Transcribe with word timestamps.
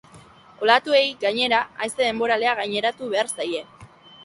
Olatuei, 0.65 1.01
gainera, 1.25 1.59
haize 1.85 2.01
denboralea 2.01 2.57
gaineratu 2.63 3.13
behar 3.15 3.33
zaie. 3.37 3.65